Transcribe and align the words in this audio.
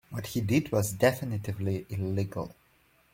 What 0.09 0.25
he 0.25 0.41
did 0.41 0.71
was 0.71 0.93
definitively 0.93 1.85
illegal. 1.89 2.55